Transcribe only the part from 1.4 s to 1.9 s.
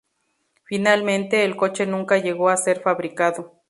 el coche